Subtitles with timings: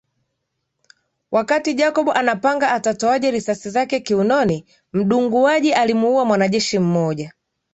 [1.31, 7.33] Wakati Jacob anapanga atatoaje risasi zake kiunoni mdunguaji alimuua mwanajeshi mmoja